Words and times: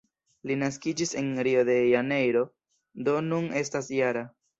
Li 0.51 0.55
naskiĝis 0.59 1.11
en 1.19 1.27
Rio 1.47 1.61
de 1.67 1.75
Janeiro, 1.87 2.41
do 3.09 3.15
nun 3.27 3.47
estas 3.61 3.91
-jara. 3.99 4.25